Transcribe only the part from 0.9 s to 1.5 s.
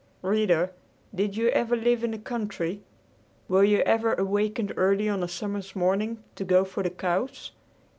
did you